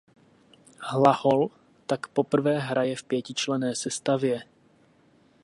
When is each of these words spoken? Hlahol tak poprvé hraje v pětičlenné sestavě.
Hlahol 0.89 1.41
tak 1.87 2.07
poprvé 2.07 2.59
hraje 2.59 2.95
v 2.97 3.03
pětičlenné 3.03 3.75
sestavě. 3.75 4.41